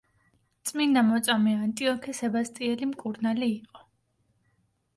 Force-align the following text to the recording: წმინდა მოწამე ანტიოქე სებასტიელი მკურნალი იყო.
წმინდა 0.69 1.03
მოწამე 1.09 1.53
ანტიოქე 1.67 2.15
სებასტიელი 2.21 2.89
მკურნალი 2.95 3.53
იყო. 3.61 3.87